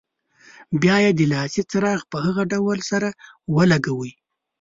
[0.81, 3.09] بیا یې د لاسي چراغ په هغه ډول سره
[3.55, 4.11] ولګوئ.